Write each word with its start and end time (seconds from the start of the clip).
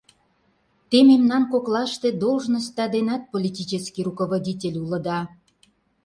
Те 0.89 0.97
мемнан 1.09 1.43
коклаште 1.53 2.09
должностьда 2.23 2.85
денат 2.95 3.23
политический 3.33 4.03
руководитель 4.09 4.77
улыда. 4.83 5.19